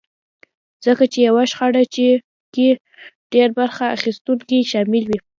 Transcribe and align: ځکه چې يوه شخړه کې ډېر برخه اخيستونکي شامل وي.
ځکه 0.85 1.03
چې 1.11 1.19
يوه 1.27 1.43
شخړه 1.51 1.83
کې 2.53 2.67
ډېر 3.33 3.49
برخه 3.59 3.85
اخيستونکي 3.95 4.59
شامل 4.71 5.03
وي. 5.07 5.19